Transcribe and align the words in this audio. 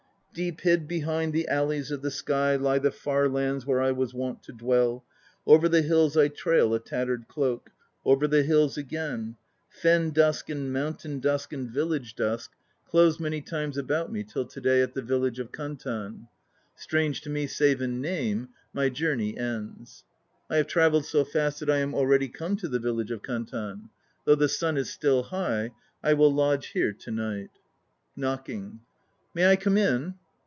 Deep 0.33 0.61
hid 0.61 0.87
behind 0.87 1.33
the 1.33 1.45
alleys 1.49 1.91
of 1.91 2.01
the 2.01 2.09
sky 2.09 2.55
Lie 2.55 2.79
the 2.79 2.89
far 2.89 3.27
lands 3.27 3.65
where 3.65 3.81
I 3.81 3.91
was 3.91 4.13
wont 4.13 4.41
to 4.43 4.53
dwell. 4.53 5.03
Over 5.45 5.67
the 5.67 5.81
hills 5.81 6.15
I 6.15 6.29
trail 6.29 6.73
A 6.73 6.79
tattered 6.79 7.27
cloak; 7.27 7.69
over 8.05 8.29
the 8.29 8.41
hills 8.43 8.77
again: 8.77 9.35
Fen 9.67 10.11
dusk 10.11 10.49
and 10.49 10.71
mountain 10.71 11.19
dusk 11.19 11.51
and 11.51 11.69
village 11.69 12.15
dusk 12.15 12.53
1 12.91 13.03
Corresponds 13.03 13.17
to 13.17 13.19
the 13.19 13.19
modern 13.19 13.19
province 13.19 13.19
Hupeh. 13.19 13.19
156 13.19 13.19
KANTAN 13.19 13.19
157 13.19 13.19
Closed 13.19 13.19
many 13.19 13.41
times 13.41 13.77
about 13.77 14.11
me, 14.13 14.23
till 14.23 14.45
to 14.45 14.61
day 14.61 14.81
At 14.81 14.93
the 14.93 15.01
village 15.01 15.39
of 15.39 15.51
Kantan, 15.51 16.27
Strange 16.77 17.21
to 17.23 17.29
me 17.29 17.45
save 17.47 17.81
in 17.81 17.99
name, 18.01 18.49
my 18.71 18.87
journey 18.87 19.37
ends. 19.37 20.05
I 20.49 20.55
have 20.55 20.67
travelled 20.67 21.05
so 21.05 21.25
fast 21.25 21.59
that 21.59 21.69
I 21.69 21.79
am 21.79 21.93
already 21.93 22.29
come 22.29 22.55
to 22.55 22.69
the 22.69 22.79
village 22.79 23.11
of 23.11 23.21
Kantan. 23.21 23.89
Though 24.23 24.35
the 24.35 24.47
sun 24.47 24.77
is 24.77 24.89
still 24.89 25.23
high, 25.23 25.71
I 26.01 26.13
will 26.13 26.33
lodge 26.33 26.67
here 26.67 26.93
to 26.93 27.11
night 27.11 27.49
(Knocking.) 28.15 28.79
May 29.35 29.49
I 29.49 29.57
come 29.57 29.77
in? 29.77 30.15